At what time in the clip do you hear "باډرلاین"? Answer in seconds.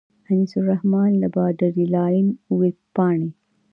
1.35-2.27